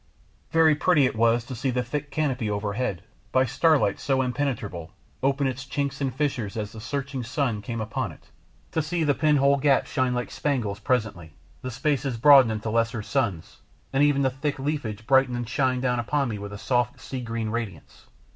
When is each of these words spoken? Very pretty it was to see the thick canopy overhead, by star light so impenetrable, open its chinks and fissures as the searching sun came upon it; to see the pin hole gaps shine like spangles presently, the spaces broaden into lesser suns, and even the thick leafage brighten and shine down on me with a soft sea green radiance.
Very 0.49 0.73
pretty 0.73 1.05
it 1.05 1.15
was 1.15 1.45
to 1.45 1.53
see 1.53 1.69
the 1.69 1.83
thick 1.83 2.09
canopy 2.09 2.49
overhead, 2.49 3.03
by 3.31 3.45
star 3.45 3.77
light 3.77 3.99
so 3.99 4.23
impenetrable, 4.23 4.93
open 5.21 5.45
its 5.45 5.63
chinks 5.63 6.01
and 6.01 6.11
fissures 6.11 6.57
as 6.57 6.71
the 6.71 6.81
searching 6.81 7.21
sun 7.23 7.61
came 7.61 7.79
upon 7.79 8.11
it; 8.11 8.31
to 8.71 8.81
see 8.81 9.03
the 9.03 9.13
pin 9.13 9.37
hole 9.37 9.57
gaps 9.57 9.91
shine 9.91 10.15
like 10.15 10.31
spangles 10.31 10.79
presently, 10.79 11.33
the 11.61 11.69
spaces 11.69 12.17
broaden 12.17 12.49
into 12.49 12.71
lesser 12.71 13.03
suns, 13.03 13.57
and 13.93 14.01
even 14.03 14.23
the 14.23 14.31
thick 14.31 14.57
leafage 14.57 15.05
brighten 15.05 15.35
and 15.35 15.47
shine 15.47 15.81
down 15.81 15.99
on 15.99 16.27
me 16.29 16.39
with 16.39 16.51
a 16.51 16.57
soft 16.57 16.99
sea 16.99 17.21
green 17.21 17.49
radiance. 17.51 18.07